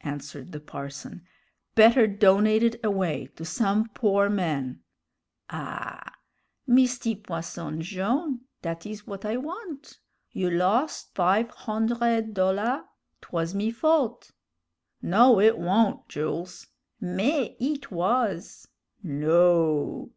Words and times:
answered 0.00 0.50
the 0.50 0.58
parson; 0.58 1.22
"better 1.76 2.08
donate 2.08 2.64
it 2.64 2.80
away 2.84 3.26
to 3.36 3.44
some 3.44 3.88
poor 3.90 4.28
man" 4.28 4.80
"Ah! 5.50 6.12
Misty 6.66 7.14
Posson 7.14 7.80
Jone', 7.82 8.40
dat 8.62 8.84
is 8.84 9.02
w'at 9.02 9.24
I 9.24 9.36
want. 9.36 10.00
You 10.32 10.50
los' 10.50 11.06
five 11.14 11.50
hondred 11.52 12.34
dollar' 12.34 12.82
'twas 13.20 13.54
me 13.54 13.70
fault." 13.70 14.32
"No, 15.02 15.38
it 15.38 15.56
wa'n't, 15.56 16.08
Jools." 16.08 16.66
"Mais, 17.00 17.54
it 17.60 17.92
was!" 17.92 18.66
"No!" 19.04 20.10